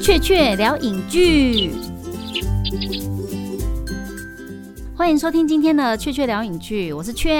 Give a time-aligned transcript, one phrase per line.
[0.00, 1.70] 雀雀聊影剧，
[4.96, 7.30] 欢迎收听今天的雀雀聊影剧，我是雀。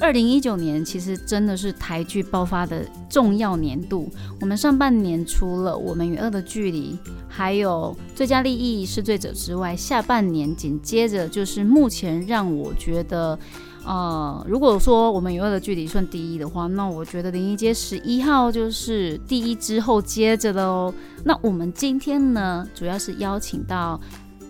[0.00, 4.10] 二零一九年其实真的是台剧爆发的重要年度。
[4.40, 6.98] 我们上半年除了《我们与恶的距离》，
[7.28, 13.38] 还有《最佳利益是罪者》之外，下半年紧接着就是目前让我觉得，
[13.84, 20.92] 呃，如果说《我们与恶的距离》算第一的话，那我觉得《灵异街十一号》就是第一之后接着的哦。
[21.24, 24.00] 那我们今天呢，主要是邀请到。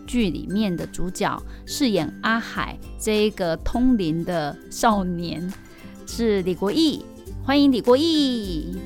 [0.07, 5.51] 剧里面的主角饰演阿海这一个通灵的少年
[6.07, 7.03] 是李国义，
[7.43, 8.77] 欢迎李国义。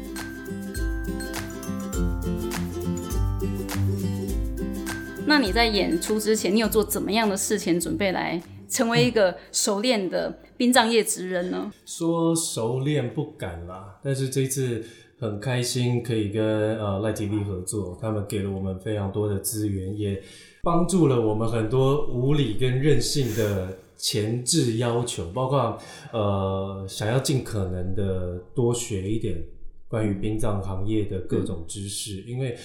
[5.26, 11.72] 那你在演出之前，你有做怎么样的事前准备来成为一个熟练的殡葬业职人呢？
[11.86, 14.84] 说熟练不敢啦，但是这次
[15.18, 20.22] 很开心可以跟呃赖体力合作，他们给了我们非常多的资源，也。
[20.60, 25.78] 帮助了我们很多无理跟任性的前置要求，包括
[26.12, 29.40] 呃想要尽可能的多学一点
[29.86, 32.58] 关于殡葬行业的各种知识，因为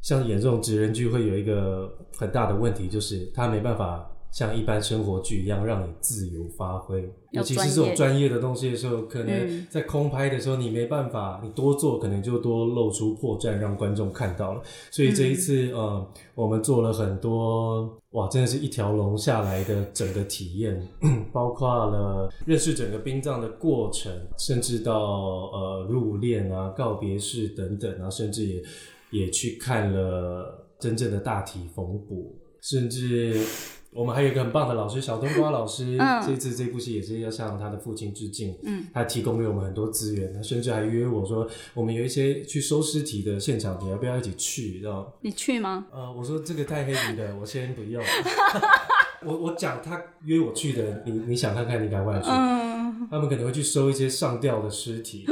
[0.00, 4.10] 像演这种职人剧会有一个很大的问题，就是他没办法。
[4.30, 7.10] 像一般生活剧一样，让你自由发挥。
[7.32, 14.62] 尤其是这种专业的东西的时候，可能在空拍的时候，你没办法，你多做可能就多露出破绽，让观众看到了。
[14.90, 20.86] 所以这一次，呃，我们做了很多，哇，真的是一条龙下来的整个体验，
[21.32, 28.62] 包括了认识整个殡葬的过程，甚至到呃入殓啊、告别式等等啊，甚至也
[29.10, 33.42] 也去看了真正的大体缝补，甚至。
[33.90, 35.96] 我们还有一个很棒的老师，小冬瓜老师。
[35.98, 38.56] 嗯，这次这部戏也是要向他的父亲致敬。
[38.62, 44.80] 嗯，他提供给我们很多资源，他甚至还约我说，我们有一些去收尸体的现场，你要不要一起去？
[44.80, 45.86] 知道你去吗？
[45.90, 48.02] 呃，我说这个太黑皮的，我先不用。
[49.24, 52.28] 我我讲他约我去的，你你想看看，你敢不敢去？
[52.30, 55.24] 嗯，他们可能会去收一些上吊的尸体，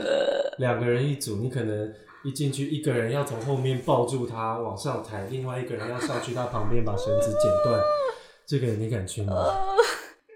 [0.59, 1.93] 两个人一组，你可能
[2.25, 7.81] 一进去，一个人要从后面抱住他往上抬，另外一个人要上去他旁边把绳子剪断。
[8.47, 9.35] 这个你敢去吗？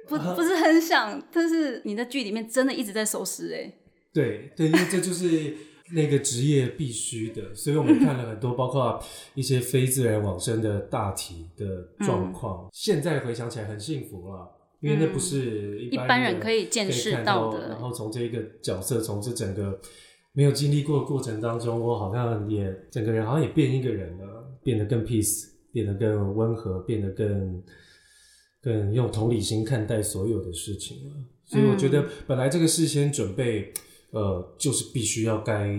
[0.09, 3.73] 不不是很想，但是你在剧里面真的一直在收尸哎。
[4.13, 5.55] 对对，因为这就是
[5.93, 9.01] 那个职业必须的，所以我们看了很多，包括
[9.37, 11.67] 一些非自然往生的大体的
[12.05, 12.69] 状况。
[12.73, 14.51] 现在回想起来很幸福了，
[14.81, 17.69] 因为那不是一般人可以见识到的。
[17.69, 19.79] 然后从这个角色，从这整个
[20.33, 27.63] 没有经历过的过程当中，我好像也整个人好像也变一个人了，变得更 peace，变得更温和，变得更。
[28.63, 31.15] 更用同理心看待所有的事情了，
[31.47, 33.73] 所以我觉得本来这个事先准备，
[34.11, 35.75] 呃，就是必须要该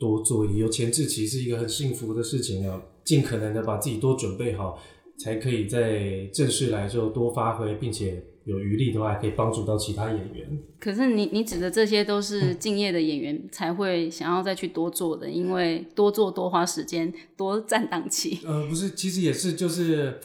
[0.00, 4.82] 多做，有前置期是一个很幸福的事情啊，尽可能的把自己多准备好，
[5.16, 10.58] 才可以在正式来之后多发挥，并且有余力的话，可以帮助到其他演员。
[10.80, 18.40] 可是你你指的这些都是敬业的演员才会想要再去多做的，因为多做多花时间，多占档期。
[18.44, 20.18] 呃，不是，其实也是就是。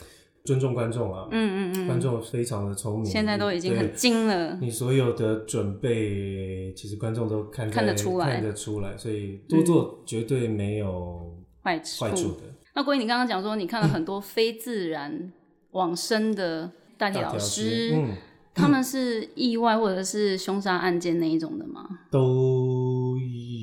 [0.50, 4.58] 尊重观众啊，嗯嗯嗯，观众非常的聪明，现在都已经很精了。
[4.60, 12.42] 你所有的准备，其实观众都看看得出来，看得出来，所以多做绝对没有坏坏处的。
[12.74, 15.32] 那关于你刚刚讲说，你看了很多非自然
[15.74, 18.16] 往生的大体老师，嗯。
[18.56, 21.88] 他们是意外或者是凶杀案件那一种的吗？
[22.12, 22.20] 都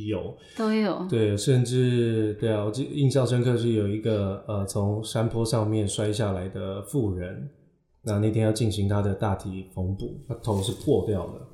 [0.06, 1.06] 有，都有。
[1.09, 7.49] 对，甚至对啊，我记印象深刻是有一个呃从山坡上面摔下来的妇人，
[8.03, 11.49] 那那天要进行他的大体缝补，他头是破掉了，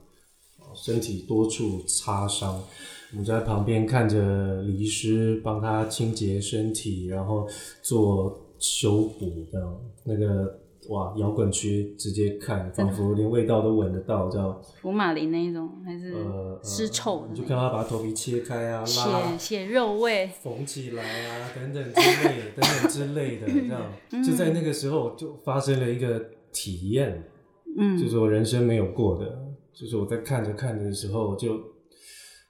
[0.74, 2.60] 身体多处擦伤，
[3.12, 7.46] 我们在旁边看着李医师帮他清洁身体，然后
[7.82, 9.60] 做修补的
[10.04, 10.61] 那个。
[10.88, 17.24] 哇，摇滚区直接看，仿佛连味道都闻得到，叫福马林那一种，还是呃尸臭？
[17.30, 26.20] 你就看他把头皮切开啊，血血肉味，缝起来啊，等等之类， 等等之类的，这样就在那个时候就发生了一个
[26.52, 27.28] 体验，
[27.78, 29.38] 嗯，就是我人生没有过的，
[29.72, 31.54] 就是我在看着看着的时候，就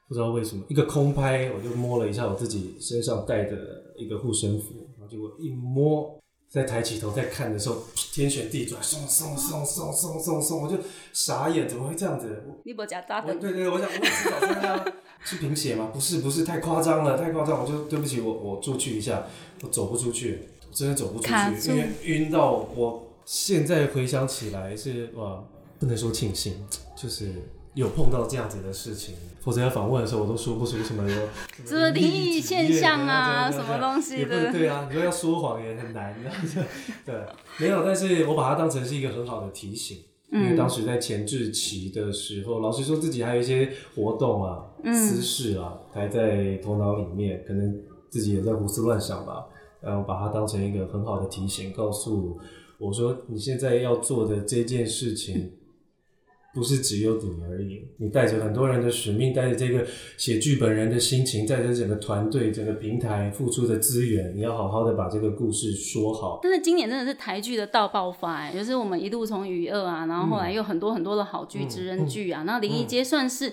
[0.08, 3.56] 不知道为什么一个空拍，我就摸了一下我自己身上带的
[3.98, 6.18] 一个护身符，然后结果一摸。
[6.52, 10.76] 在抬起头在看的时候，天旋地转，送送送送送送送，我就
[11.10, 12.42] 傻眼，怎么会这样子？
[12.64, 13.34] 你不加扎的？
[13.36, 14.84] 对对，我想我是早上要
[15.24, 15.88] 是贫血吗？
[15.94, 19.24] 不是不是，太夸张了，太夸张，我就对不起，我我出去一下，
[19.62, 20.40] 我走不出去，
[20.70, 23.08] 真的走不出去，因为晕到我。
[23.24, 25.42] 现在回想起来是哇，
[25.78, 27.32] 不能说庆幸，就是
[27.74, 31.28] 有碰到这样子的事情，否则要访问的时候我都说不出什么有
[31.66, 34.52] 什么灵异现象啊，什什么东西的。
[34.52, 36.14] 对啊，你说要说谎也很难，
[37.06, 37.14] 对，
[37.58, 39.98] 没有，但是我把它当成是一个很好的提醒，
[40.30, 47.80] 因为当时在前置期的时候，老实说自己还有一些活动啊、私事啊还在头脑里面，可能
[48.10, 49.46] 自己也在胡思乱想吧。
[49.80, 52.38] 然后把它当成一个很好的提醒，告诉
[52.78, 55.50] 我说：“你现在要做的这件事情，
[56.54, 57.82] 不是只有你而已。
[57.98, 73.52] 你带着很多人的使命，带着这个写剧本人的心情，带着整个团队、整个平台付出的资源，你要好好的把这个故事说好。”但是今年真的是台剧的大爆发，哎，就是我们一路从雨二啊，然后后来又很多很多的好剧、职人剧啊，然后灵异街算是。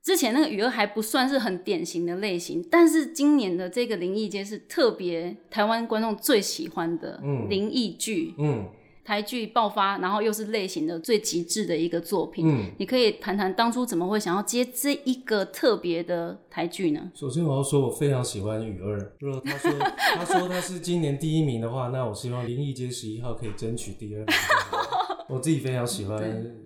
[0.00, 7.20] 之前那个雨儿还不算是很典型的类型，但是今年的这个灵异街是特别台湾观众最喜欢的
[7.50, 8.64] 灵异剧，嗯，
[9.08, 12.46] 台剧爆发，然后又是类型的最极致的一个作品。
[12.46, 17.10] 嗯，你可以谈谈当初怎么会想要接这一个特别的台剧呢？
[17.14, 19.14] 首先我要说，我非常喜欢雨儿。
[19.20, 19.72] 如果他说
[20.14, 24.26] 他说他是今年第一名的话，那我希望灵异街十一号可以争取第二名。
[25.28, 26.18] 我自己非常喜欢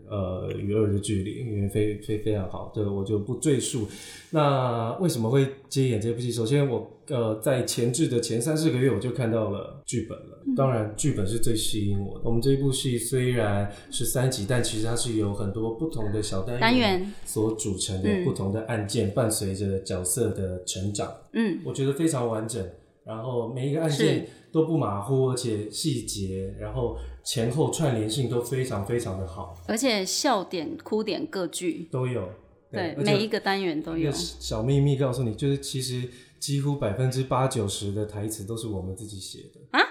[0.08, 3.88] 呃与二的距离，因为非非非常好，这个我就不赘述。
[4.30, 6.30] 那为什么会接演这部戏？
[6.30, 12.24] 首先我呃在前置的前三四个月我就看到了剧本了，当然剧本是最吸引我的。
[12.24, 21.12] 我们这部戏虽然是三集，但其实它是有很多不同的小单元所组成的不同的案件，伴随着角色的成长。
[21.32, 22.64] 嗯，我觉得非常完整。
[23.04, 26.98] 然后每一个案件都不马虎，而且细节，然后。
[27.24, 32.28] 前后串联性都非常非常的好，而且笑点、哭点各具都有。
[32.68, 34.10] 对，每一个单元都有。
[34.10, 36.10] 小秘密告诉你，就是其实
[36.40, 39.86] 几乎百分之八九十的台词都是我们自己写的啊。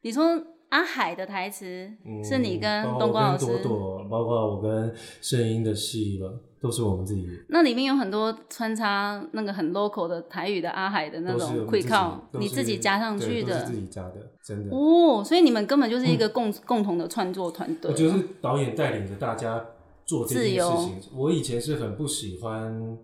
[0.00, 0.24] 你说
[0.70, 1.92] 阿海的台词
[2.26, 6.40] 是你跟东光老师，朵朵，包括我跟声音的戏了。
[6.64, 7.28] 都是我们自己。
[7.48, 14.74] 那里面有很多穿插那个很 local 的台语的阿海的那种 quik cao 你自己加上去的，自己加的，真的。
[14.74, 17.90] 哦，所以你们根本就是一个共共同的创作团队。
[17.90, 19.62] 我觉得是导演带领着大家。
[20.06, 20.70] 做这件事
[21.00, 22.98] 情，我以前是很不喜欢，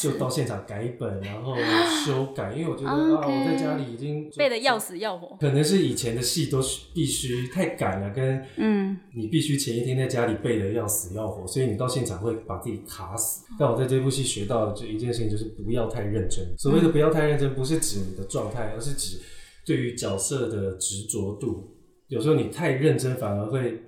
[0.00, 1.54] 就到现场改本，然后
[2.04, 5.36] 修改，因为我觉得啊，我在家里已经背的要死要活。
[5.38, 13.44] 可能是以前的戏都是必须太赶了，跟嗯，你必须前一天在家里背的要死要活，所以你到现场会把自己卡死。
[13.58, 16.42] 但我在这部戏学到的就一件事情，就是不要太认真。
[16.56, 19.18] 所谓的不要太认真，不是指你的状态，而是指
[19.66, 21.76] 对于角色的执着度。
[22.08, 23.82] 有时候你太认真，反而会。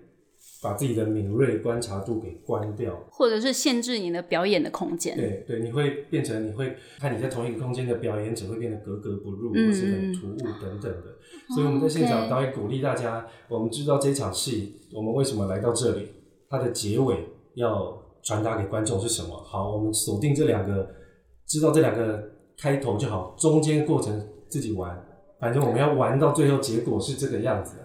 [0.61, 5.17] 把自己的敏锐观察度给关掉，或者是限制你的表演的空间。
[5.17, 11.17] 对对，你会变成你会看你在同一个空间的表演者会变得格格不入，或是很突兀等等的。
[11.55, 16.09] 所以我们在现场导演鼓励大家，我们知道这场戏我们为什么来到这里，
[16.51, 19.37] 它的结尾要传达给观众是什么。
[19.45, 20.89] 好，我们锁定这两个，
[21.47, 22.21] 知道这两个
[22.59, 25.01] 开头就好，中间过程自己玩，
[25.39, 27.77] 反正我们要玩到最后，结果是这个样子。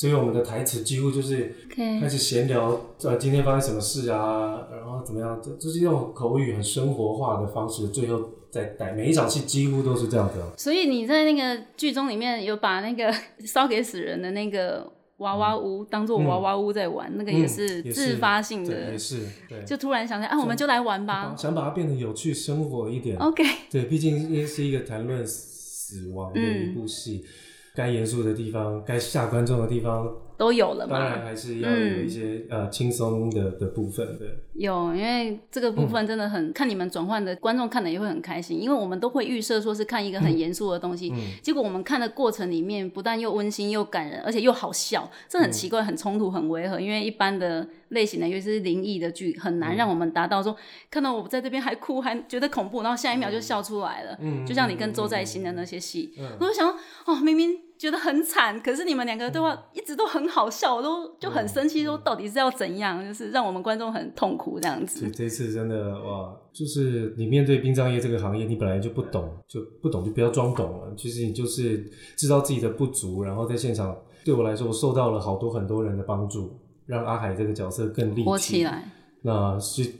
[0.00, 1.54] 所以我们的台词几乎就是
[2.00, 10.42] 开始闲聊，呃，今天发生什么事啊，然后怎么样，就就是用口语很生活化的方式，最后再带每一场戏几乎都是这样子。
[10.56, 13.14] 所以你在那个剧中里面有把那个
[13.44, 23.18] 烧给死人的那个娃娃屋当做娃娃屋在玩，那个也是自发性的，也是，对，就突然想起来啊，我们就来玩吧，想把它变得有趣生活一点。
[23.18, 27.26] OK，对，毕竟也是一个谈论死亡的一部戏。
[27.74, 30.98] 该严肃的地方，该吓观众的地方都有了嘛？
[30.98, 34.24] 当然还是要有一些呃轻松的的部分的。
[34.54, 46.80] 有，因为这个部分真的很看你们转换的观众看的也会很开心，因为我们都会预设说是看一个很严肃的东西，结果我们看的过程里面不但又温馨又感人，而且又好笑，这很奇怪，很冲突，很违和。
[46.80, 50.56] 因为一般的类型的，尤其是灵异的剧，很难让我们达到说
[50.90, 54.16] 看到我在这边还哭还觉得恐怖，然后下一秒就笑出来了。
[54.20, 56.66] 嗯，就像你跟周在新的那些戏，我就想
[57.04, 57.69] 哦，明明。
[57.80, 65.10] 觉得很惨，可是你们两个对话一直都很好笑，我都就很生气，说到底是要怎样，就是让我们观众很痛苦这样子。
[65.10, 70.94] 这次真的哇，就是你面对殡葬业这个行业，你本来就不懂，就不懂就不要装懂了。
[70.94, 73.96] 其实你就是知道自己的不足，然后在现场，
[74.26, 78.84] 对我来说，我受到了好多很多人的帮助，让阿海这个角色更立体起来。
[79.22, 79.90] 那是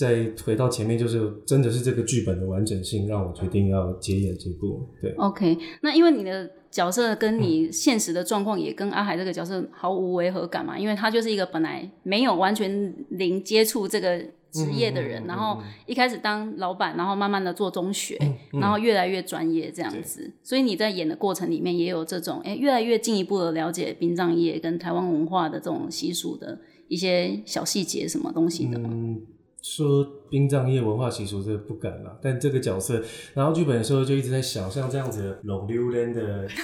[0.00, 4.88] 再回到前面，就是真的是这个剧本的完整性，让我决定要接演这部。
[5.02, 6.50] 对，OK，那因为你的。
[6.70, 14.16] 角色跟你现实的状况也跟阿海这个角色毫无违和感嘛，因为他就是一个本来没有完全零接触这个
[14.52, 18.16] 职业的人，然后一开始当老板，然后慢慢的做中学，
[18.52, 20.32] 然后越来越专业这样子。
[20.44, 28.90] 所以你在演的过程里面也有这种，哎，越来越进一步的了解殡葬业跟台湾文化的这种习俗的一些小细节什么东西的吗？
[29.62, 33.02] 说殡葬业文化习俗这不敢啦，但这个角色，
[33.34, 36.54] 然后剧本的时候就一直在想，像这样子龙溜溜的小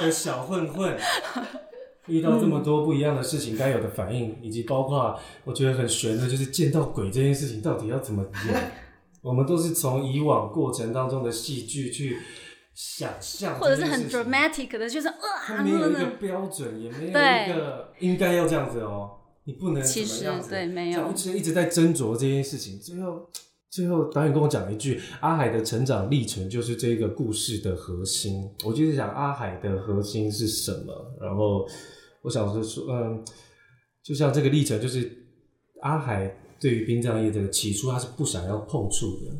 [0.00, 0.96] 的小混混，
[2.06, 8.72] 遇到这么多不一样的事情，该有的反应，以及包括我觉得很悬的，就是见到鬼这件事情到底要怎么演？
[9.22, 12.18] 我们都是从以往过程当中的戏剧去
[12.74, 17.12] 想象，或者是很 dramatic 的，就是呃，没有一个标准，也没有一
[17.54, 19.18] 个应该要这样子哦。
[19.44, 22.78] 你不能其实对没有，一直一直在斟酌这件事情。
[22.78, 23.28] 最后，
[23.68, 31.16] 最后导演跟我讲一句：“阿海的成长历程就是这个故事的核心。”我就是想阿海的核心是什么？
[31.20, 31.66] 然后
[32.22, 33.24] 我想是说，嗯，
[34.02, 35.10] 就像这个历程，就是
[35.80, 39.36] 阿海对于殡葬业这个起初他是不想要碰触的。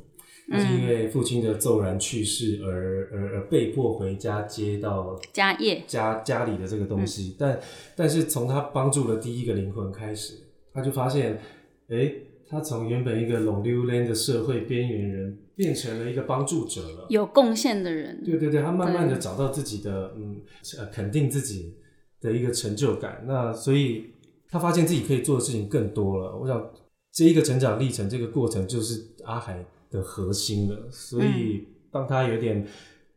[0.60, 7.60] 是因为父亲的骤然去世而而而被迫回家接到家业家家里的这个东西，但
[7.96, 10.34] 但是从他帮助了第一个灵魂开始，
[10.72, 11.40] 他就发现，
[11.88, 12.12] 哎，
[12.48, 18.22] 他从原本一个龙溜溜的社会边缘人，变成了一个帮助者了，有贡献的人。
[18.24, 20.40] 对对对，他慢慢的找到自己的嗯
[20.78, 21.74] 呃肯定自己
[22.20, 23.24] 的一个成就感。
[23.26, 24.06] 那所以
[24.50, 26.36] 他发现自己可以做的事情更多了。
[26.36, 26.70] 我想
[27.10, 29.64] 这一个成长历程，这个过程就是阿海。
[29.92, 32.66] 的核心了，所以当他有点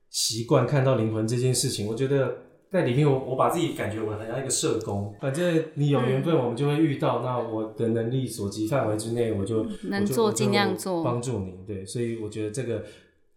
[0.09, 2.37] 习惯看到灵魂这件事情，我觉得
[2.69, 7.21] 在里面，我我把自己感觉我很像一个社工，反正你有缘分，我们就会遇到。
[7.23, 11.53] 那我的能力所及范围之内，我就能做尽量做帮助你。
[11.65, 12.83] 对，所以我觉得这个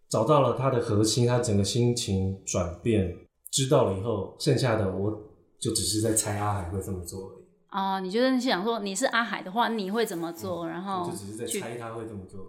[0.08, 3.16] 找到了他的核心，他整个心情转变，
[3.52, 5.22] 知道了以后，剩下的我
[5.60, 7.44] 就只是在猜阿海会这么做而已。
[7.70, 10.66] 哦，你觉得你想说你是阿海的话，你会怎么做？
[10.66, 12.40] 然后就只是在猜他会这么做。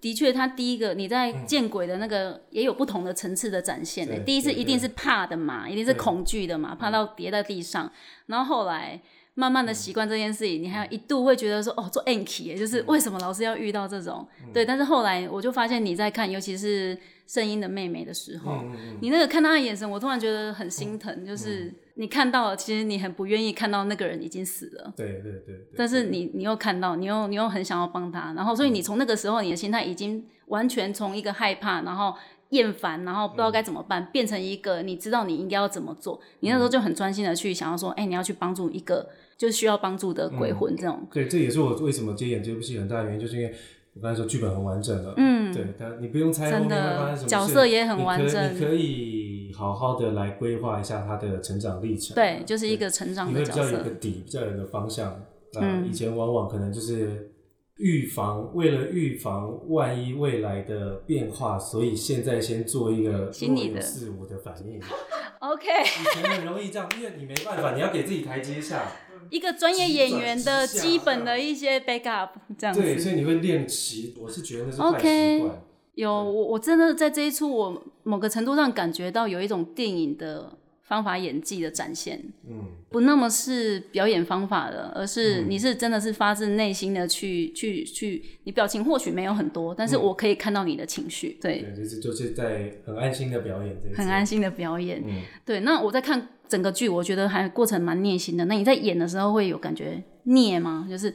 [0.00, 4.18] 的确，他第一个你在见鬼的那个也有不同的层次的展现的。
[4.20, 7.90] 第一次一定是怕的嘛，一定是恐惧的嘛，怕到跌在地上。
[8.26, 9.00] 然后后来
[9.34, 14.26] 慢慢的习惯这件事情，你还有一度会觉得说，哦，做 anky，就是为什么老是要遇到这种？
[14.52, 18.64] 对，但是后来我就发现你在看，尤其是声音的妹妹的时候，
[19.00, 21.74] 你那个看她的眼神，我突然觉得很心疼，就是。
[22.00, 24.94] 你看到了，其实你很不愿意看到那个人已经死了。
[24.96, 25.66] 对对对。
[25.76, 32.14] 但是你你又看到，你又你又很想要帮他，然后所以你从那个时候，你的心态已经完全从一个害怕，然后
[32.50, 36.20] 厌烦，然后不知道该怎么办，变成一个你知道你应该要怎么做。
[36.38, 41.04] 你那时候就很专心的去想要说，哎，你要去帮助一个就是需要帮助的鬼魂这种。
[41.12, 43.52] 对，这也是我为什么接演这部戏很大的原因，就是因为
[43.94, 45.14] 我刚才说剧本很完整了。
[45.16, 45.52] 嗯。
[45.52, 49.17] 对，但你不用猜后面会发生什么角色也很完整，你可以。
[49.52, 53.62] 好好的来规划一下他的成长历程，对，就是一个成长的角色。
[53.62, 55.22] 比较有个底，比较有个方向。
[55.60, 57.32] 嗯，以前往往可能就是
[57.76, 64.80] 预防，为了预防万一未来的变化，所以现在先做一个心理的四五的反应。
[65.40, 65.66] OK。
[65.82, 68.92] 以前很容易这样，因为你没办法，你要给自己台阶下。
[69.30, 72.80] 一个专业演员的基本的一些 backup，这样子。
[72.80, 74.14] 对，所以你会练习。
[74.18, 75.62] 我是觉得那是坏习惯。
[75.94, 95.60] 有我，我真的在这一出，我某个程度上感觉到有一种电影的方法演技的展现，嗯，不那么是表演方法的，而是你是真的是发自内心的去去去，你表情或许没有很多，但是我可以看到你的情绪，对，就是就是在很安心的表演，很安心的表演，嗯，对。
[95.60, 98.46] 那我在看整个剧，我觉得还过程蛮虐心的。
[98.46, 100.86] 那你在演的时候会有感觉虐吗？
[100.88, 101.12] 就是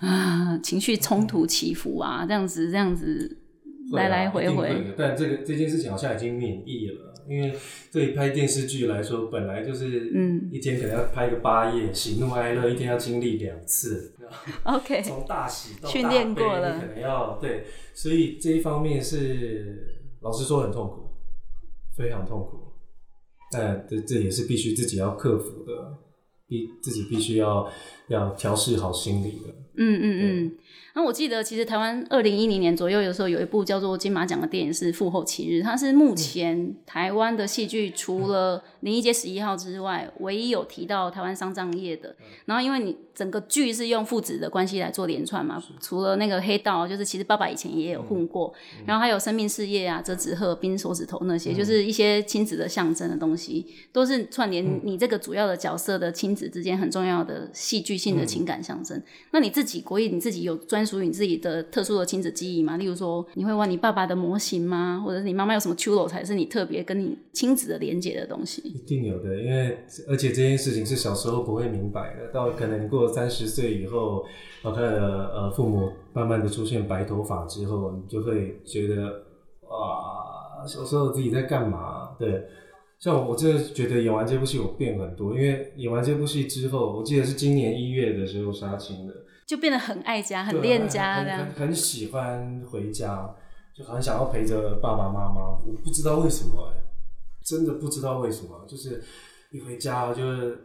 [0.00, 3.38] 啊， 情绪冲突起伏啊，这样子这样子。
[3.90, 7.54] 来来回回，但这个这件事情好像已经免疫了，因为
[7.92, 14.14] 对拍电视剧来说，本来就是嗯，一天可能要拍个八页，喜怒哀乐一天要经历两次。
[14.62, 21.10] OK， 从大喜到训练过了，可能要对，所以这一方面是老实说很痛苦，
[21.96, 22.72] 非常痛苦，
[23.50, 25.98] 但这这也是必须自己要克服的，
[26.46, 27.68] 必自己必须要
[28.08, 29.54] 要调试好心理的。
[29.76, 30.52] 嗯嗯嗯。
[30.94, 42.16] 那我记得，其实台湾二零一零年左右的时候，有一部叫做金马奖的电影是《父后七日》，它是目前台湾的戏剧除了《林一街十一号》之外，唯一有提到台湾丧葬业的。
[42.46, 48.52] 然后，因为你整个剧是用父子的关系来做连串嘛，除了那个黑道，就是其实爸爸以前也有混过，
[48.84, 59.00] 然后还有生命事业啊、折纸鹤、冰手指头那些，就是一些亲子的象征的东西，都是串联你这个主要的角色的亲子之间很重要的戏剧性的情感象征。
[59.30, 62.78] 那你自己国艺，你自己有专专属于你自己的特殊的亲子记忆吗？
[62.78, 65.02] 例如说，你会玩你爸爸的模型吗？
[65.04, 68.62] 或者是你妈妈有什么 Chulo 才是你特别跟你亲子的连接的东西？
[68.62, 69.76] 一定有的，因为
[70.08, 74.24] 而且这件事情是小时候不会明白的，到可能过三十岁以后，
[74.62, 79.04] 然后呃父母慢慢的出现白头发之后，你就会觉得
[79.68, 82.16] 哇，小时候自己在干嘛？
[82.18, 82.42] 对，
[82.98, 89.12] 像我，我真的觉得演完这部戏我变很多，因为演完这部戏之后，我记得是今年一月的时候杀青的。
[89.50, 91.38] 就变得很爱家、很恋家很这样。
[91.40, 93.34] 很很喜欢回家，
[93.76, 95.58] 就很想要陪着爸爸妈妈。
[95.66, 96.78] 我不知道为什么、哎，
[97.44, 99.02] 真的不知道为什么，就是
[99.50, 100.56] 一回家就是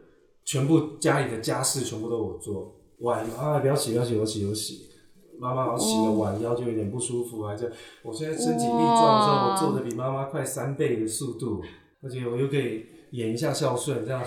[0.43, 4.91] 全部家里的家事全部都我做，碗啊不要洗，不要洗，我洗我洗。
[5.39, 7.67] 妈妈好像洗了碗，腰就有点不舒服，啊，就
[8.03, 11.59] 我现在身体力壮的时候，我做的比妈妈快三倍的速度，
[12.03, 14.23] 而且我又可以演一下孝顺，这样。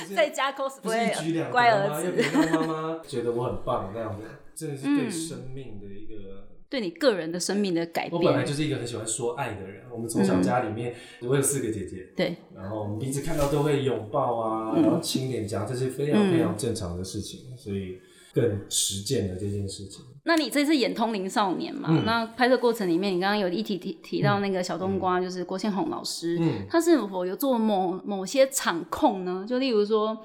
[0.00, 2.02] 就是在家 cosplay 乖儿吗？
[2.02, 6.48] 又可子，以让妈妈觉得我很棒，那样子，真的是对嗯生命的一个。
[6.70, 8.42] 对你个人的生命的改变我本来。
[8.42, 9.84] 就是一个很喜欢说爱的人。
[9.92, 18.00] 我们从小家里面，我有四个姐姐，对，然后我们彼此看到都会拥抱啊，嗯然后亲脸颊，这是非常非常正常的事情，所以
[18.32, 20.04] 更实践了这件事情。
[20.26, 21.88] 那你这次演《通灵少年》嘛？
[21.90, 29.44] 嗯那拍摄过程里面，你刚刚有一提提提到那个小冬瓜，就是郭宪宏老师，嗯他是否有做某某些场控呢？
[29.46, 30.16] 就例如说，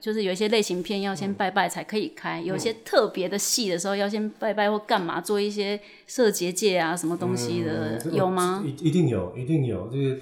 [0.00, 8.64] 就是有一些类型片要先拜拜才可以开，有些特别的戏的时候要先拜拜或干嘛，做一些设结界啊什么东西的，嗯有吗？
[8.64, 9.88] 一一定有，一定有。
[9.90, 10.20] 这个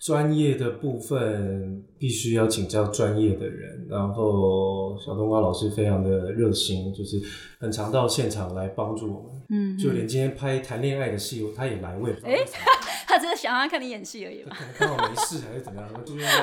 [0.00, 7.20] 专业的部分必须要请教专业的人，然后小冬瓜老师非常的热心，就是
[7.58, 9.42] 很常到现场来帮助我们。
[9.50, 12.58] 嗯，就连今天拍谈恋爱的戏，他也来，我也不知道为什么。
[13.06, 14.56] 他只是想要看你演戏而已吧？
[14.76, 16.42] 可能刚好没事还是怎么样，我就在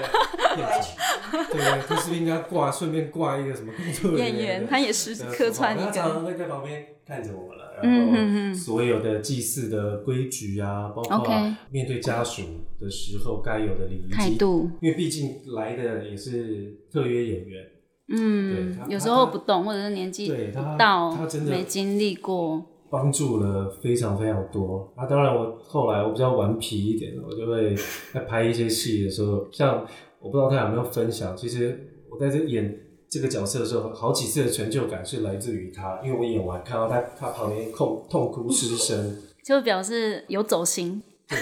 [0.56, 1.48] 片场。
[1.52, 11.28] 对对，他是不是应该挂顺便挂一个什么工作人员演员员他也时时刻穿一他常，常会在旁边看着我们了，然嗯后所有的祭祀的规矩啊，包括
[11.70, 12.42] 面对家属
[12.80, 17.66] 的时候该有的礼仪态度，因为毕竟来的也是特约演员，
[18.08, 24.94] 嗯对他，有时候不懂，或者是年纪对他不到他真的没经历过，帮助了非常非常多。
[24.96, 27.76] 啊，当然我后来我比较顽皮一点，我就会
[28.14, 29.86] 在拍一些戏的时候，像
[30.22, 31.78] 我不知道他有没有分享，其实
[32.10, 32.74] 我在这演
[33.12, 41.04] 这个角色的时候，好几次的成就感是来自于他，因为我演完看到他他旁边痛痛哭失声， 就表示有走心。
[41.28, 41.38] 对，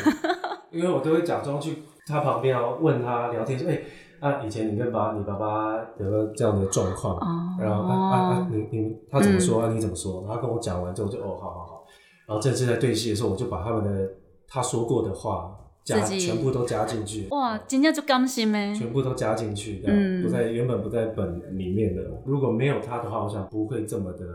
[0.71, 3.81] 因为我都会假装去他旁边啊，问他聊天说，哎、
[4.19, 7.15] 啊，以前你跟爸你爸爸有没有这样的状况？
[7.17, 9.71] 哦然后啊啊啊，你你他怎么说、啊？
[9.71, 10.23] 你怎么说？
[10.27, 11.85] 然后跟我讲完之后，我就哦，好好好。
[12.25, 14.09] 然后正式在对戏的时候，我就把他们的
[14.47, 17.27] 他说过的话加全部都加进去。
[17.31, 18.73] 哇，真正就甘心呢。
[18.75, 19.83] 全部都加进去，
[20.21, 22.03] 不在原本不在本里面的。
[22.25, 24.25] 如果没有他的话，我想不会这么的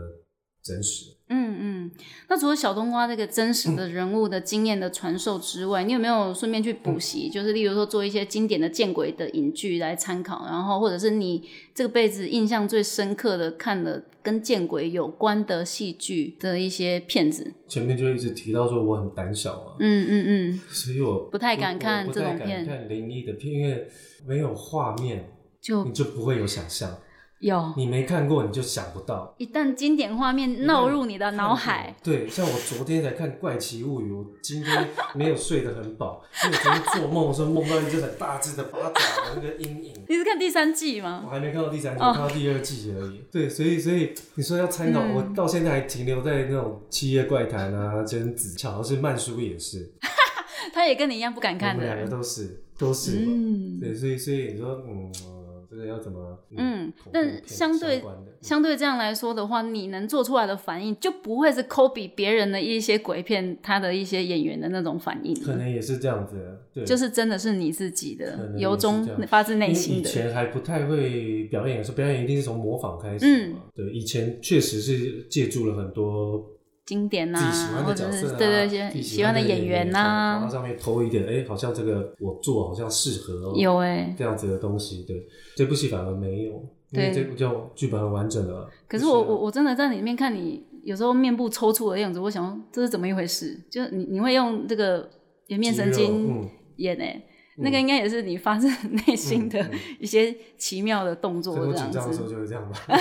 [0.65, 1.11] 真实。
[1.27, 1.91] 嗯嗯，
[2.29, 7.29] 那除了小冬瓜这个真实的人物的经验的传授之外，你有没有顺便去补习？
[7.29, 17.51] 就是例如说做一些经典的见鬼的影剧来参考，然后或者是你这个辈子印象最深刻的看了跟见鬼有关的戏剧的一些片子。
[17.67, 23.87] 前面就一直提到说我很胆小啊，嗯嗯嗯， 所以我不太敢看我这种我不太敢片看灵异的片，因为
[24.27, 26.95] 没有画面，就你就不会有想象。
[27.39, 29.35] 有你没看过，你就想不到。
[29.37, 39.93] 一旦经典画面闹入你的脑海，对，像我昨天才看《怪奇物语》，我今天没有睡得很饱， 因为我昨天做梦的时候梦到一只很大只的八爪的那个阴影。
[40.07, 41.29] 你是看第三季吗我？
[41.29, 43.21] 还没看到第三季，哦我看到第二季而已。
[43.31, 49.91] 对，所以所以你说要参考，嗯我到现在还停留在那种《七夜怪谈》啊、贞子，巧的是曼叔也是，
[50.73, 51.87] 他也跟你一样不敢看的我。
[51.87, 53.25] 们两个都是都是。
[53.27, 55.34] 嗯，对，所以所以你说，嗯，呃
[55.75, 56.39] 这个要怎么？
[56.57, 58.01] 嗯但相对
[58.41, 70.09] 相对这样来说的话，你能做出来的反应就不会是抠比别人的一些鬼片，他的一些演员的那种反应，可能也是这样子，对，就是真的是你自己的由衷发自内心的。
[70.09, 73.63] 以前还不太会表演的时候，表演一定是从模仿开始嗯嘛。
[73.75, 76.54] 对，以前确实是借助了很多
[76.85, 77.39] 经典呐、
[77.83, 85.03] 或者是的角色啊，对对喜欢的演员呐、然后上面偷一点，哎、好像这个我做好像适合、哦，有哎、这样子的东西。
[85.03, 86.51] 对，这部戏反而没有，
[86.91, 88.69] 因为对这部叫剧本很完整了。
[88.87, 93.59] 可是我我我真的在里面看你有时候面部抽搐的样子，我想说这是怎么一回事？
[93.71, 95.09] 就是你你会用这个
[95.47, 97.19] 颜面神经嗯演哎、
[97.57, 98.67] 那个应该也是你发自
[99.07, 99.65] 内心的
[99.99, 102.33] 一些奇妙的动作所以我这样紧张的时候子。
[102.33, 102.77] 就会这样吧。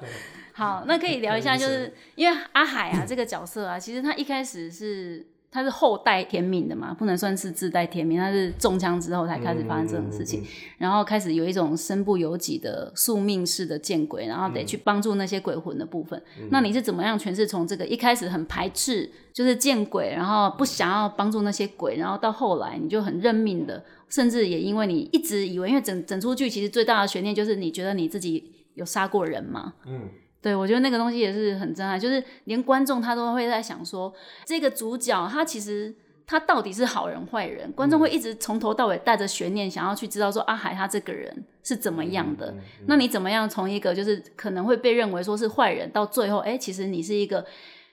[0.60, 16.22] 好，那可以聊一下，就是因为阿海啊这个角色啊，其实他一开始是他是后代天命的嘛，不能算是自带天命，他是中枪之后才开始发生这种事情，嗯嗯嗯然后开始有一种身不由己的宿命式的见鬼，然后得去帮助那些鬼魂的部分。
[16.38, 16.48] 嗯。
[16.50, 30.08] 那你是怎么样诠释从这个一开始很排斥，就是见鬼，然后不想要帮助那些鬼，然后到后来你就很认命的，甚至也因为你一直以为，因为整整出剧其实最大的悬念就是你觉得你自己有杀过人嘛，嗯，
[30.42, 34.12] 对，我觉得那个东西也是很震撼，就是连观众他都会在想说，
[34.46, 35.94] 这个主角他其实
[36.26, 37.70] 他到底是好人坏人？
[37.72, 42.54] 观众会一直从头到尾带着悬念，想要去知道说阿海他这个人是怎么样的。
[42.86, 47.44] 那你怎么样从一个就是可能会被认为说是坏人，到最后，哎，其实你是一个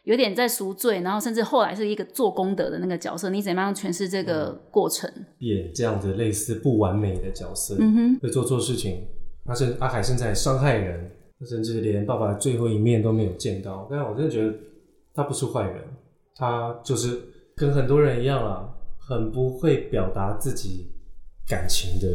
[0.03, 5.11] 有点在赎罪，然后甚至后来是一个做功德的那个角色，你怎么样诠释这个过程？
[5.39, 9.05] 演这样子类似不完美的角色，嗯哼，会做错事情，
[9.45, 11.11] 他是阿海，甚至还伤害人，
[11.45, 13.87] 甚至连爸爸最后一面都没有见到。
[13.89, 14.53] 但我真的觉得
[15.13, 15.83] 他不是坏人，
[16.35, 17.21] 他就是
[17.55, 20.87] 跟很多人一样啊，很不会表达自己
[21.47, 22.07] 感情的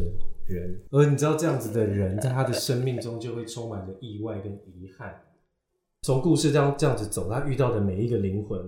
[0.46, 0.80] 人。
[0.90, 5.14] 而你知道，这样子的人，在他的生命中就会充满着意外跟遗憾。
[6.02, 8.60] 从故事这样这样子走，他遇到的每一个灵魂，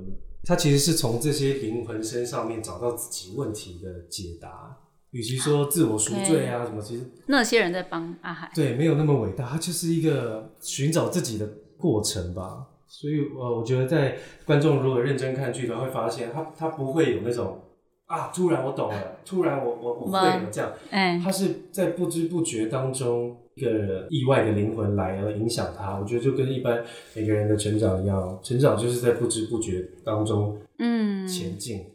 [0.44, 4.78] 他其实是从这些灵魂身上面找到自己问题的解答。
[5.14, 11.48] 与其说自我赎罪啊什么，其实那些人在帮阿海，对，没有那么伟大，他就是一个寻找自己的
[11.78, 12.66] 过程吧。
[12.88, 17.60] 所以，呃，我觉得在观众如果认真看剧的话，会发现他他不会有那种
[18.06, 25.96] 啊，突然我懂了，突然我我我会了这样，哎，他是在不知不觉当中一个意外的灵魂来而影响他。
[25.96, 31.86] 我觉得就跟一般每个人的成长一样，成长就是在不知不觉当中嗯前进。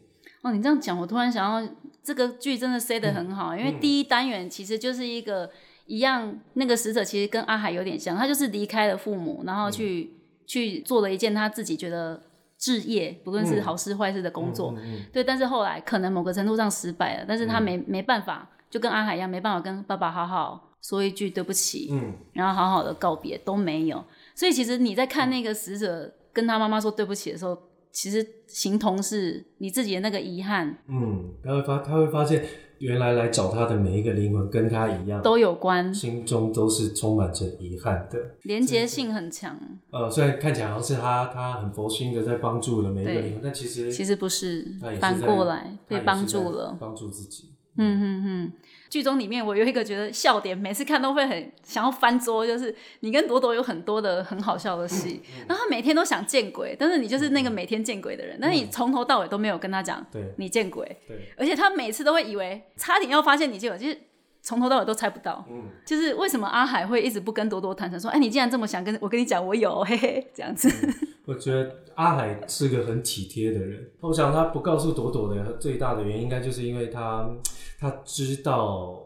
[0.42, 3.80] 哦，你这样讲，我突然想到这个剧真的塞得很好，因为嗯。
[3.80, 5.50] 第一单元其实就是一个
[5.86, 10.14] 一样，那个死者其实跟阿海有点像，他就是离开了父母，然后去、
[10.46, 12.22] 去做了一件他自己觉得
[12.56, 27.56] 置业，不论是好事坏事的工作，嗯嗯对，但是后来可能某个程度上失败了，但是他没、没办法，就跟阿海一样，没办法跟爸爸好好说一句对不起，嗯，然后好好的告别都没有，所以其实你在看那个死者跟他妈妈说对不起的时候，
[27.92, 32.44] 其实形同是你自己的那个遗憾嗯，他会发他会发现，
[32.78, 38.18] 原来来找他的每一个灵魂跟他一样，都有关，心中都是充满着遗憾的。
[38.42, 39.58] 连结性很强。
[39.90, 46.76] 呃，虽然看起来好像是他他很佛心的在帮助了每一个对灵魂，但其实其实不是反在过来被帮助了。
[46.80, 47.50] 帮助自己。
[47.76, 48.52] 嗯嗯嗯，
[48.90, 63.96] 剧中里面我有一个觉得笑点，每次看都会很想要翻桌，就是你跟朵朵有很多的很好笑的戏，嗯然后他每天都想见鬼，但是你就是那个每天见鬼的人，但是你从头到尾都没有跟他讲对你见鬼，对，而且他每次都会以为差点要发现你见鬼，就是
[64.42, 65.44] 从头到尾都猜不到。
[65.48, 70.68] 嗯，就是为什么阿海会一直不跟朵朵坦诚说，哎，你既然这么想跟我跟你讲，我有，嘿嘿，这样子。
[71.30, 73.88] 我觉得阿海是个很体贴的人。
[74.00, 77.30] 我想他不告诉朵朵的最大的原因，应该就是因为他
[77.78, 79.00] 他知道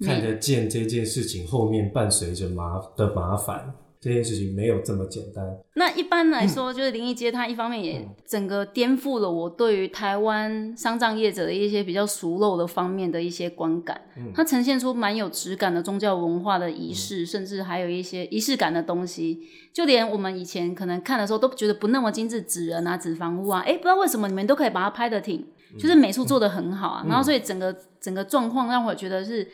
[0.00, 5.44] 看得见这件事情后面伴随着麻的麻烦，这件事情没有这么简单。
[5.74, 14.00] 那一般来说，就是灵异街，它一方面嗯也整个颠覆了我对于台湾丧葬业者的一些比较熟陋的方面的一些观感。
[14.16, 19.40] 嗯它呈现出蛮有质感的宗教文化的仪式，甚至还有一些仪式感的东西。
[19.72, 25.46] 就连我们以前可能看的时候都觉得不那么精致，纸人啊、纸房屋啊，哎，不知道为什么你们都可以把它拍的挺，
[25.78, 27.04] 就是美术做的很好啊。
[27.08, 29.46] 然后所以整个整个状况让我觉得是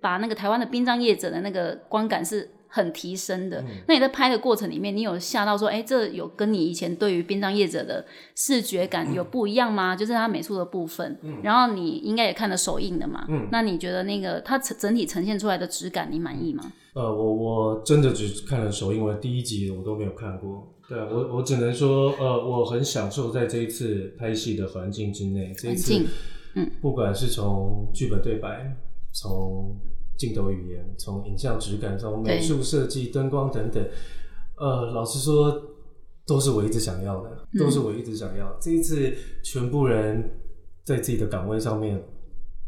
[0.00, 3.62] 把那个台湾的殡葬业者的那个观感是很提升的。
[3.86, 8.02] 那你在拍的过程里面，你有吓到说，哎、这有跟你以前对于殡葬业者的
[8.34, 9.94] 视觉感有不一样吗？
[9.94, 11.18] 就是它美术的部分。
[11.42, 16.72] 然后你应该也看了首映的嘛，那你觉得那个它整整体呈现出来的质感，你满意吗？
[16.94, 20.74] 呃，我我真的只看了首映，我第一集我都没有看过。
[20.88, 25.52] 对啊我，我只能说，呃，我很享受在这一次拍戏的环境之内。
[25.56, 26.10] 这一次环境，
[26.54, 28.76] 嗯，不管是从剧本对白，
[29.12, 29.74] 从
[30.22, 33.84] 镜头语言，从影像质感，从美术设计、灯光等等，
[34.56, 35.60] 呃，老实说，
[36.24, 38.56] 都是我一直想要的，都是我一直想要。
[38.60, 40.30] 这一次，全部人
[40.84, 42.00] 在自己的岗位上面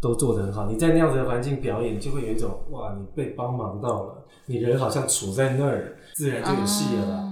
[0.01, 0.69] 都做得很好。
[0.69, 7.15] 你在那样子的环境表演，就会有一种哇，你被帮忙到了，你人好像处在那儿，自然就有戏了啦。
[7.19, 7.31] 啊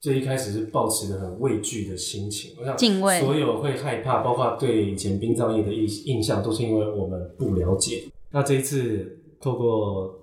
[0.00, 8.04] 最一开始是抱持着很畏惧的心情，我想敬畏所有会害怕，包括对以前殡葬业的印印象，都是因为我们不了解。
[8.30, 10.18] 那这一次透过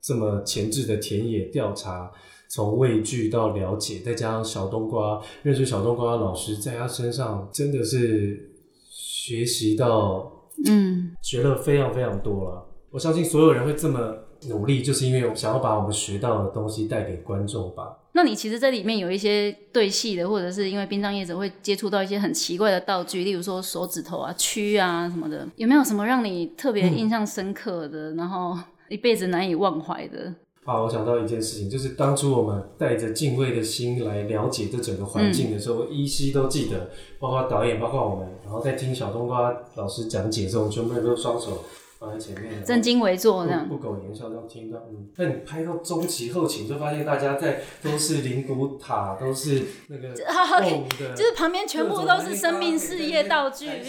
[0.00, 2.10] 这么前置的田野调查，
[2.48, 8.50] 从畏惧到了解，再加上小冬瓜认识小冬瓜的老师，在他身上真的是
[8.90, 10.32] 学习到
[10.66, 12.66] 嗯，学了非常非常多了。
[12.90, 14.16] 我相信所有人会这么
[14.48, 17.98] 努力，就是因为想要把我们学到的东西带给观众吧。
[18.16, 28.56] 那你其实，这里面有一些对戏的，或者是因为殡葬业者会接触到一些很奇怪的道具，例如说手指头啊、蛆啊什么的，有没有什么让你特别印象深刻的，然后
[28.88, 30.32] 一辈子难以忘怀的？
[30.64, 41.64] 啊，我想到一件事情，就是当初我们带着敬畏的心来了解这整个环境的时候，依稀都记得，包括导演，包括我们，然后在听小冬瓜老师讲解的时候，我们全部人都双手
[42.04, 43.66] 放在前面，正襟危坐这样。
[43.68, 45.08] 不苟言笑，这样听到，嗯。
[45.16, 50.24] 但你拍到中期后期，就发现大家在都是灵骨塔，都是那个就
[51.24, 53.66] 是旁边全部都是生命事业道具。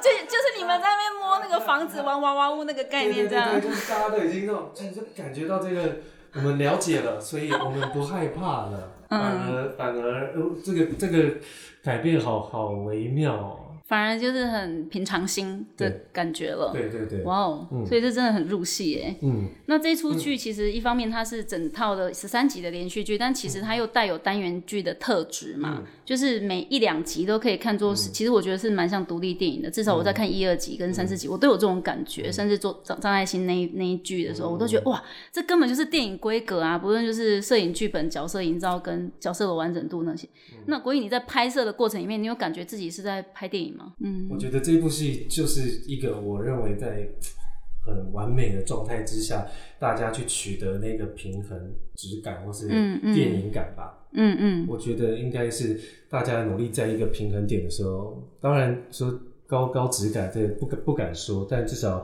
[0.00, 3.60] 就就是你们在那边摸那个房子玩娃娃屋那个概念这样。
[3.60, 5.96] 就是大家都已经那种，就感觉到这个，
[6.34, 11.34] 我们了解了，所以我们不害怕了，反而反而，这个这个
[11.82, 13.58] 改变好好微妙哦。
[13.86, 16.72] 反而就是很平常心的感觉了。
[16.72, 17.22] 对对对。
[17.22, 19.16] 哇哦，所以这真的很入戏哎。
[19.22, 19.48] 嗯。
[19.66, 29.70] 那这出剧其实一方面它是整套的十三集的连续剧，但其实它又带有单元剧的特质嘛，就是每一两集都可以看作是，其实我觉得是蛮像独立电影的。
[29.70, 32.32] 至少我在看一二集跟三四集，我都有这种感觉。
[32.32, 36.78] 甚至做张张爱欣那那一剧的时候，我都觉得哇，这根本就是电影规格啊！
[36.78, 40.26] 不论就是摄影、剧本、角色营造跟角色的完整度那些。
[40.66, 43.73] 那国影你在拍摄的过程里面，你有感觉自己是在拍电影？
[44.00, 47.08] 嗯，我觉得这部戏就是一个我认为在
[47.84, 49.46] 很完美的状态之下，
[49.78, 52.66] 大家去取得那个平衡质感或是
[53.14, 54.06] 电影感吧。
[54.12, 59.12] 嗯嗯，我觉得应该是大家努力在一个平衡点的时候，当然说
[59.46, 62.02] 高高质感这不敢不敢说，但至少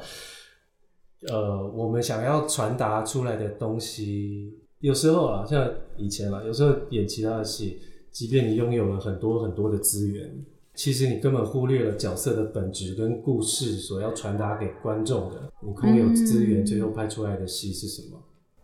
[1.29, 7.79] 呃，我们想要传达出来的东西，有时候啊，像以前啊，有时候演其他的戏，
[8.11, 10.45] 即便你拥有了很多很多的资源。
[10.81, 15.53] 其实你根本忽略了角色的本质跟故事所要传达给观众的。
[15.61, 18.19] 你空有资源，最后拍出来的戏是什么？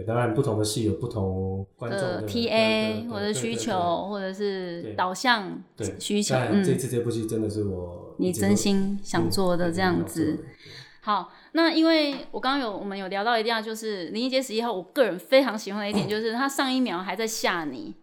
[0.07, 5.63] 当然，不同的戏有不同观众的 TA 或者需求，或者是导向
[5.99, 6.35] 需求。
[6.37, 10.43] 嗯，这次这部戏真的是我你真心想做的这样子。
[11.03, 17.95] 好，那因为我刚刚有我们有聊到一定要就是《林忆杰十一号》，我个人非常喜欢的一点 就是他上一秒还在吓你。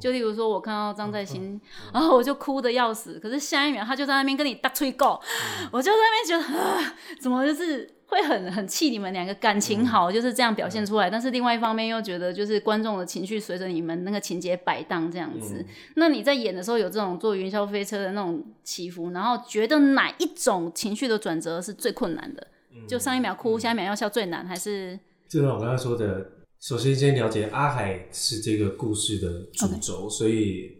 [0.00, 1.60] 就例如说，我看到张在新，
[1.92, 3.18] 然后我就哭的要死。
[3.18, 5.20] 可是下一秒，他就在那边跟你大吹狗，
[5.72, 11.10] 我就在那边觉得啊，怎么就是会很很气你们两个感情好，就是这样表现出来。
[11.10, 15.64] 但是另外一方面又觉得，就是观众的情绪随着你们那个情节摆荡这样子。
[15.96, 22.46] 那你在演的时候有这种坐云霄飞车的那种起伏，然后觉得哪一种情绪的转折是最困难的？
[22.88, 24.98] 就上一秒哭，下一秒要笑最难，还是？
[25.28, 26.32] 就像我刚才说的。
[26.66, 30.72] 首先，先了解阿海是这个故事的主轴，所以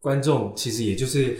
[0.00, 1.36] 观众其实也就是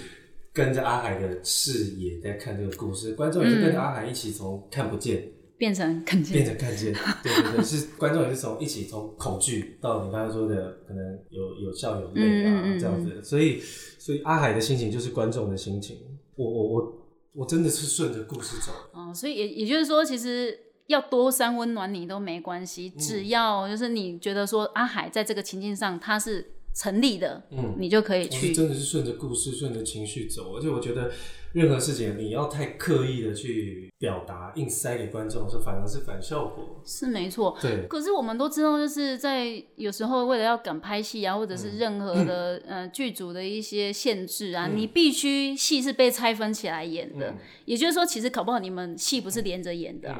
[0.53, 3.15] 跟着阿海的视野在看这个故事。
[3.15, 6.93] 观众也是跟着阿海一起从看不见变成看见，变成看见。
[7.25, 13.25] 对对对，是观众也是从一起从恐惧到你刚才说的可能有有笑有泪啊这样子。
[13.25, 13.63] 所以，
[13.99, 15.97] 所以阿海的心情就是观众的心情。
[16.35, 18.73] 我我我我真的是顺着故事走。
[18.93, 20.66] 哦，所以也也就是说，其实。
[20.87, 28.53] 要多三温暖你都没关系，只要就是你觉得说阿海在这个情境上他是成立的，嗯，你就可以去。
[28.53, 31.11] 真的是顺着故事、顺着情绪走，而且我觉得
[31.53, 36.83] 任何事情你要太刻意的去表达、硬塞给观众，是反而是反效果。
[36.85, 37.87] 是没错，对。
[37.89, 47.35] 可是我们都知道，就是在有时候为了要赶拍戏啊，或者是任何的呃剧组的一些限制啊，你必须戏是被拆分起来演的。
[47.65, 50.15] 也就是说，其实搞不好你们戏不是连着演的。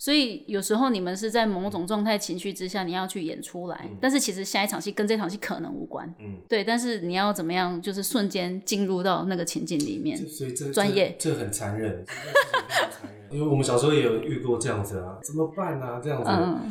[0.00, 6.10] 所以有时候你们是在某种状态、情绪之下，你要去演出来，但是其实下一场戏跟这场戏可能无关。
[6.18, 10.16] 嗯，对，但是你要怎么样，就是瞬间进入到那个情境里面。
[10.26, 12.02] 所以这专业这很残忍，
[13.30, 16.00] 因为我们小时候也有遇过这样子啊，怎么办啊？
[16.02, 16.30] 这样子，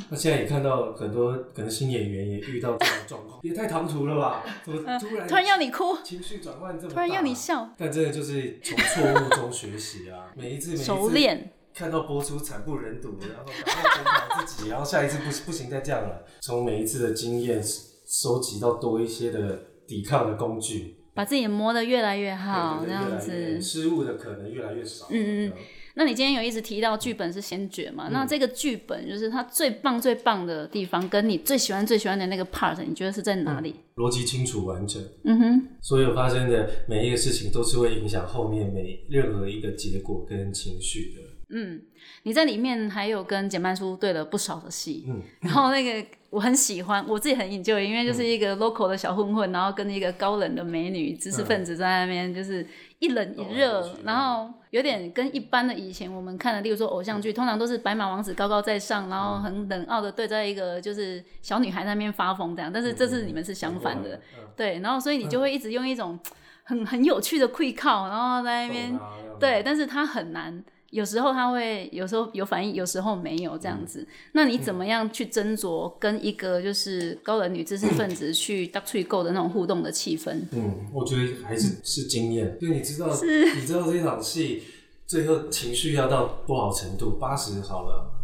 [0.10, 4.44] 那现在也看到很多可能新演员也遇到这样的状况，也太唐突了吧？
[4.66, 7.70] 怎么突然突然要你哭，情绪转换这么，突然要你笑？
[7.78, 11.52] 但真的就是从错误中学习啊，每一次每一次熟练。
[11.74, 16.26] 看到播出惨不忍睹，然后赶快检讨自己，然后下一次不不行再这样了。
[16.42, 25.06] 从每一次的经验收集到多一些的抵抗的工具，把自己磨得越来越好，这样子失误的可能越来越少。
[25.10, 25.54] 嗯嗯。
[25.96, 28.08] 那你今天有一直提到剧本是先决嘛？
[28.10, 33.76] 那这个剧本就是它最棒最棒的地方，跟你最喜欢最喜欢的那个 part，你觉得是在哪里？
[33.96, 35.04] 逻辑清楚完整。
[35.26, 35.68] 嗯哼。
[35.82, 41.22] 所有发生的每一个事情都是会影响后面每任何一个结果跟情绪的。
[41.52, 41.82] 嗯，
[42.24, 52.66] 你在里面还有跟简曼书对了不少的戏，嗯，然后那个我很喜欢，我自己很引咎，因为就是一个 local 的小混混，然后跟一个高冷的美女知识分子在那边，就是
[53.00, 64.22] 一冷一热，然后有点跟一般的以前我们看的，例如说偶像剧，通常都是白马王子高高在上，然后很冷傲的对在一个就是小女孩那边发疯这样，但是这次你们是相反的，
[64.56, 66.20] 对，然后所以你就会一直用一种
[66.62, 69.00] 很很有趣的跪靠，然后在那边
[69.40, 70.64] 对，但是他很难。
[70.92, 74.08] 有时候他会，有时候有反应，有时候没有这样子。
[74.34, 80.42] 那你怎么样去斟酌跟一个就是高冷女知识分子去 搭吹够的那种互动的气氛？
[80.52, 83.08] 嗯，我觉得还是是经验，就你知道，
[83.56, 84.64] 你知道这场戏
[85.06, 87.18] 最后情绪要到多少程度？
[87.20, 88.16] 八十好了。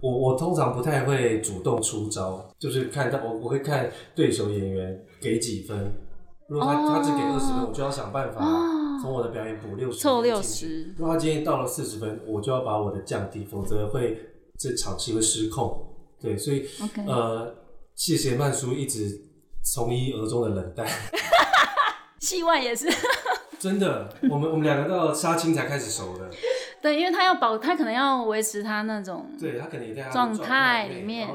[0.00, 5.94] 我我通常不太会主动出招，就是看到我我会看对手演员给几分，
[6.48, 10.40] 如果他、哦他只给二十分，我就要想办法哦从我的表演补六十，凑六。
[10.40, 14.16] 十，如果他今天到了四十分，我就要把我的降低，否则会
[14.56, 15.88] 这场戏会失控。
[16.20, 16.68] 对，所以
[17.06, 17.52] 呃，
[17.96, 19.20] 谢谢曼叔一直
[19.64, 20.86] 从一而终的冷淡。
[22.20, 22.86] 戏外也是。
[23.58, 26.30] 真的，我们我们两个到杀青才开始熟的。
[26.80, 31.28] 对，因为他要保，他可能要维持他那种对他可能也在状态里面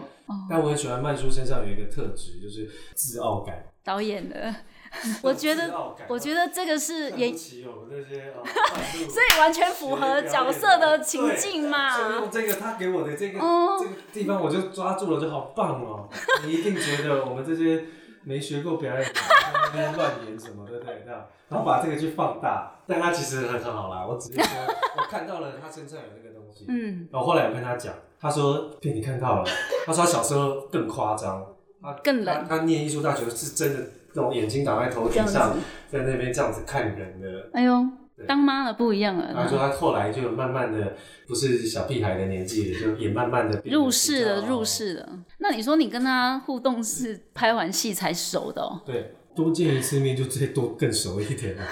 [0.49, 3.65] 但我很喜欢曼叔身上有一个特质，就是自傲感。
[3.83, 4.53] 导演的。
[5.23, 5.73] 我觉得
[6.07, 8.43] 我觉得这个是演看不，起我们这些啊，
[9.09, 12.29] 所以完全符合角色的情境就嘛用。
[12.29, 16.09] 这个他给我的这个、哦这个地方，我就抓住了，就好棒哦！
[16.45, 17.85] 你一定觉得我们这些
[18.23, 21.03] 没学过表演的，在那边乱演什么，对不对？
[21.05, 24.05] 这样，然后把这个去放大，但他其实很很好啦。
[24.05, 24.47] 我只是说，
[24.97, 29.45] 我看到了他身上有那个东西，嗯，然后后来我跟他讲，他说被你看到了，
[29.85, 31.45] 他说他小时候更夸张，
[31.81, 35.07] 他更冷他他念艺术大学是真的那种眼睛挡在头。
[35.07, 35.55] 顶上，
[35.87, 37.49] 在那边这样子看人的。
[37.53, 40.95] 哎呦对，当妈了不一样了他说了，他后来就慢慢的
[41.27, 44.95] 不是小屁孩的年纪了，就也慢慢的入世了，入世。
[44.95, 45.19] 了。
[45.37, 48.81] 那你说你跟他互动是拍完戏才熟的哦？
[48.83, 51.63] 对，多见一次面就最多更熟一点了。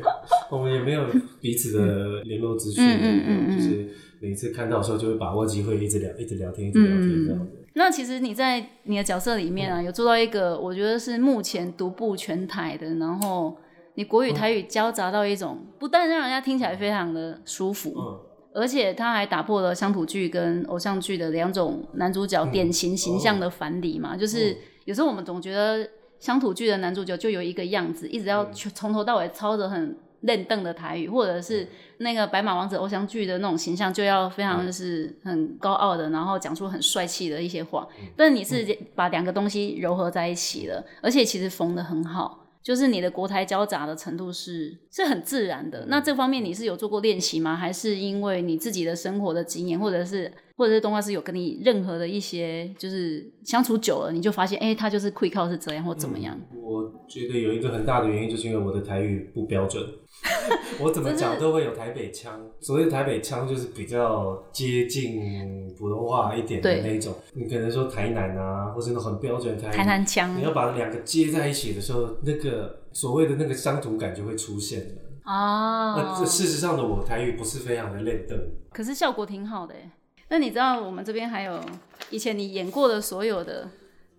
[0.50, 1.06] 我们也没有
[1.38, 3.88] 彼此的联络资讯，嗯嗯就是
[4.20, 7.59] 每次看到的时候就会把握机会一直聊，一直聊天，一直聊天这样子。
[7.74, 13.56] 那其实你在你的角色里面啊，有做到一个我觉得是目前独步全台的，然后
[13.94, 18.20] 你国语台语交杂到一种，不但让人家听起来非常的舒服，嗯，
[18.54, 24.16] 而且他还打破了乡土剧跟偶像剧的两种男主角典型形象的反理嘛。
[24.16, 31.66] 就是有时候我们总觉得乡土剧的男主角就有一个样子，一直要从从头到尾操着很练瞪的台语，或者是
[31.98, 37.86] 那个白马王子偶像剧的那种形象，就要非常就是很高傲的，然后讲出很帅气的一些话。
[38.16, 42.38] 但你是把两个东西糅合在一起了，而且其实缝的很好。
[42.62, 47.56] 就是你的国台交杂的程度是是很自然的，那这方面你是有做过练习吗？
[47.56, 50.30] 还是因为你自己的生活的经验，或者是
[50.60, 56.38] 或者是动画师有跟你任何的一些就是相处久了，你就发现哎、诶他就是 quick 靠是这样或怎么样？
[56.52, 59.82] 我觉得有一个很大的原因，就是因为我的台语不标准，
[60.78, 62.38] 我怎么讲都会有台北腔。
[62.60, 67.14] 所谓的台北腔，就是比较接近普通话一点的那一种。
[67.32, 74.94] 你可能说台南啊，或是那种很标准的台台南腔你要把两个接在一起的时候，那个所谓的那个乡土感就会出现了。
[75.22, 78.38] 啊那这事实上的我台语不是非常的练邓，
[78.72, 79.90] 可是效果挺好的哎。
[80.30, 81.60] 那你知道我们这边还有
[82.08, 83.68] 以前你演过的所有的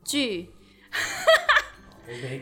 [0.04, 0.50] 剧，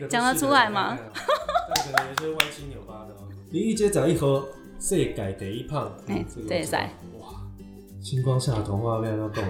[0.08, 1.34] 讲得出来吗试着看看？
[1.72, 3.28] 但可能有些歪七扭八的哦。
[3.52, 4.42] 零一街十一号，
[4.80, 7.28] 世界第一胖，哎这个对在哇，
[8.02, 9.40] 星光下的童话要要够，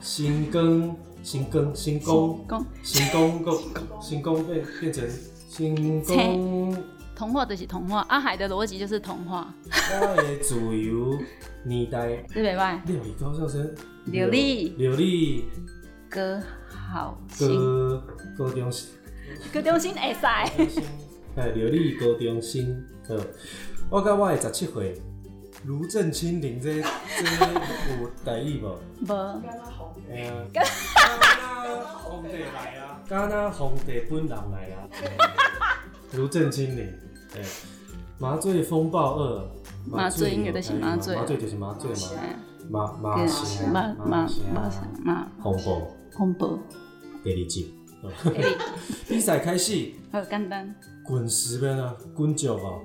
[0.00, 3.60] 星更星更星宫讲星宫够
[4.00, 5.06] 星宫变变成
[5.50, 6.82] 新宫。
[7.14, 11.18] 童话就是童话，阿海的逻辑就是童话，我的自由
[11.64, 12.52] 年代， 对不对？
[12.54, 13.74] 料理高校生，
[14.06, 15.44] 刘丽，刘丽。
[16.10, 17.48] 歌好心，
[18.36, 18.70] 高高中
[19.50, 20.12] 歌中心会
[20.68, 20.80] 使。
[21.36, 23.14] 哎，刘丽高中心，好，
[23.88, 25.00] 我甲我的十七岁，
[25.64, 28.76] 卢正清林这这有台语无？
[29.08, 29.12] 无，
[30.10, 30.62] 哎呀，敢
[31.64, 34.84] 若皇帝来啊，敢若皇帝本人来啊，
[36.16, 36.86] 卢正清林，
[37.34, 37.40] 哎，
[38.18, 39.48] 麻醉风暴二，
[39.86, 41.36] 麻醉应该就是麻醉麻醉。
[41.38, 41.90] 就是麻醉
[42.70, 43.16] 嘛，麻麻
[43.72, 44.70] 麻麻麻
[45.02, 46.58] 麻风暴，风暴恐怖，
[47.24, 48.44] 第二集，哎，
[49.08, 52.82] 比赛开始，好简单，滚石边啊，滚石哦。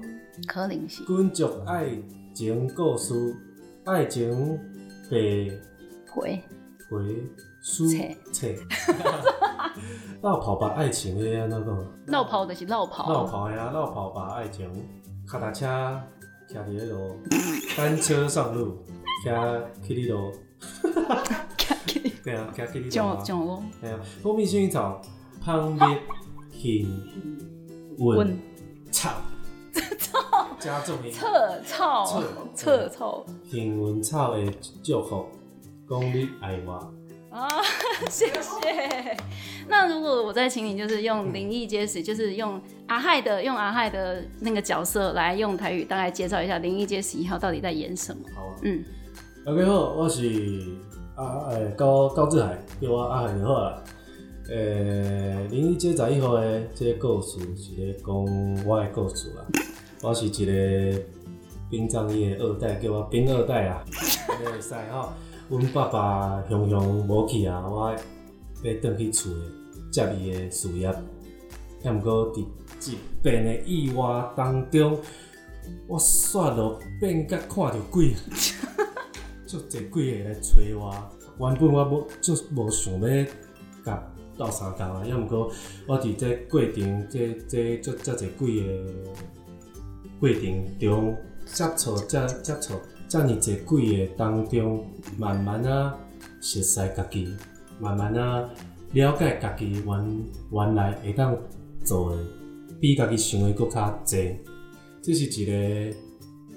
[0.48, 1.04] 可能是。
[1.04, 1.90] 滚石爱
[2.34, 3.36] 情故事，
[3.84, 4.58] 爱情
[5.10, 5.52] 被
[6.10, 6.42] 回
[6.90, 7.24] 回
[7.62, 7.98] 书册
[8.32, 8.48] 册，
[10.22, 11.78] 绕 跑吧爱情的安怎讲？
[12.06, 14.70] 绕跑就是绕绕跑，跑呀，绕跑吧爱情，
[15.30, 15.65] 脚踏车
[16.48, 17.17] 骑伫迄路，
[17.76, 18.78] 单车上路，
[19.24, 20.32] 骑去哩 路，
[22.24, 23.62] 对啊，骑去哩路上啊，上路。
[23.82, 25.02] 对啊，蜂蜜薰衣草，
[25.43, 25.80] 芳蜜
[26.52, 26.88] 杏
[28.00, 28.39] 温稳
[28.91, 29.10] 草，
[30.60, 31.12] 加重音。
[31.12, 32.24] 侧操侧
[32.56, 33.26] 侧操。
[33.50, 34.52] 幸运草的
[34.84, 35.26] 祝福，
[35.89, 36.93] 讲你爱我。
[37.30, 37.62] 啊，
[38.10, 39.18] 谢谢。
[39.68, 48.23] 那如果我再请你，就是用灵异街史，就是用阿亥的用阿亥的那个角色来用台语，大概介绍一下灵异街十一号到底在演什么？
[48.34, 48.84] 好啊，嗯，
[49.46, 50.62] 大家好，我是
[51.15, 53.84] 啊诶高高志海，叫我阿海就好啦。
[54.50, 59.46] 诶，灵异街十一号的这个故事是咧讲我的故事啦。
[60.02, 61.02] 我是一个
[61.69, 63.84] 殡葬业二代，叫我殡二代啦，
[64.30, 65.10] 安尼会使吼。
[65.50, 67.95] 阮爸爸雄雄无去啊，我
[68.63, 69.37] 要倒去厝诶
[69.91, 70.93] 接伊诶事业。
[71.83, 75.00] 也毋过伫一变诶意外当中，
[75.87, 78.13] 我煞落变甲看着鬼，
[79.45, 80.93] 足侪鬼会来找我。
[81.39, 83.25] 原本我无足无想要
[83.85, 85.50] 甲斗相共啊，也毋过
[85.87, 88.85] 我伫这过程，这这足遮侪鬼诶
[90.19, 92.73] 过程中接触、接接触
[93.08, 94.85] 遮尔侪鬼诶当中，
[95.17, 95.95] 慢慢啊
[96.41, 97.33] 熟悉家己，
[97.79, 98.49] 慢慢啊
[98.91, 101.37] 了解家己原原来会当
[101.85, 102.17] 做诶，
[102.81, 104.35] 比家己想诶搁较济。
[105.01, 105.95] 这是一个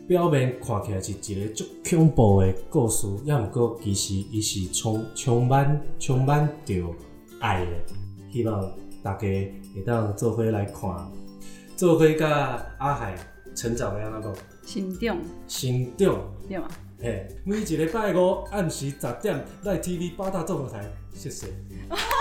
[0.08, 6.74] 表面看起来是一个足恐怖诶故事，也毋过其实伊是充充满充满着
[7.38, 7.84] 爱诶。
[8.32, 8.68] 希望
[9.04, 10.90] 大家会当做伙来看，
[11.76, 13.14] 做伙甲阿海
[13.54, 14.34] 成长的安怎讲？
[14.64, 16.39] 心中成长。
[16.50, 16.66] 对嘛？
[17.00, 20.84] 嘿，每一礼拜五暗时十点，来 TV 八大综合台，
[21.14, 21.46] 谢谢。